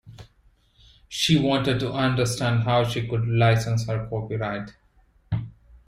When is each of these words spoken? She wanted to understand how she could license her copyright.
She 1.07 1.37
wanted 1.37 1.79
to 1.81 1.91
understand 1.93 2.63
how 2.63 2.85
she 2.85 3.07
could 3.07 3.27
license 3.27 3.85
her 3.85 4.07
copyright. 4.09 4.73